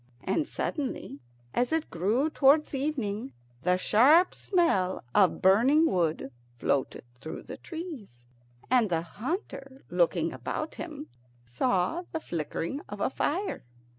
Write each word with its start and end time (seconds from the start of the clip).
And 0.23 0.47
suddenly, 0.47 1.19
as 1.53 1.71
it 1.71 1.91
grew 1.91 2.31
towards 2.31 2.73
evening, 2.73 3.33
the 3.61 3.77
sharp 3.77 4.33
smell 4.33 5.03
of 5.13 5.43
burning 5.43 5.85
wood 5.85 6.31
floated 6.57 7.03
through 7.21 7.43
the 7.43 7.57
trees, 7.57 8.25
and 8.71 8.89
the 8.89 9.03
hunter, 9.03 9.83
looking 9.91 10.33
about 10.33 10.73
him, 10.73 11.07
saw 11.45 12.01
the 12.13 12.19
flickering 12.19 12.81
of 12.89 12.99
a 12.99 13.11
fire. 13.11 13.63